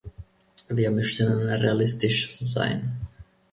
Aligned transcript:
Wir 0.67 0.89
müssen 0.89 1.43
realistisch 1.47 2.35
sein. 2.35 3.01